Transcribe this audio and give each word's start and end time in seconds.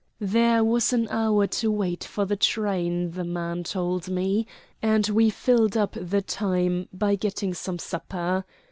There 0.19 0.63
was 0.63 0.93
an 0.93 1.07
hour 1.11 1.45
to 1.45 1.69
wait 1.69 2.03
for 2.03 2.25
the 2.25 2.35
train, 2.35 3.11
the 3.11 3.23
man 3.23 3.63
told 3.63 4.09
me, 4.09 4.47
and 4.81 5.07
we 5.07 5.29
filled 5.29 5.77
up 5.77 5.91
the 5.93 6.23
time 6.23 6.89
by 6.91 7.13
getting 7.13 7.53
some 7.53 7.77
supper. 7.77 8.43